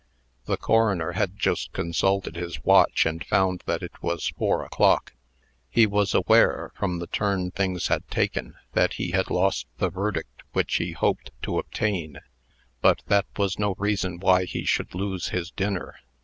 The 0.45 0.57
coroner 0.57 1.11
had 1.11 1.37
just 1.37 1.73
consulted 1.73 2.35
his 2.35 2.63
watch, 2.63 3.05
and 3.05 3.23
found 3.23 3.61
that 3.67 3.83
it 3.83 4.01
was 4.01 4.29
four 4.35 4.63
o'clock. 4.65 5.13
He 5.69 5.85
was 5.85 6.15
aware, 6.15 6.71
from 6.75 6.97
the 6.97 7.05
turn 7.05 7.51
things 7.51 7.85
had 7.89 8.07
taken, 8.09 8.55
that 8.73 8.93
he 8.93 9.11
had 9.11 9.29
lost 9.29 9.67
the 9.77 9.89
verdict 9.89 10.41
which 10.53 10.77
he 10.77 10.93
hoped 10.93 11.29
to 11.43 11.59
obtain; 11.59 12.17
but 12.81 13.03
that 13.09 13.27
was 13.37 13.59
no 13.59 13.75
reason 13.77 14.19
why 14.19 14.45
he 14.45 14.65
should 14.65 14.95
lose 14.95 15.27
his 15.27 15.51
dinner. 15.51 15.99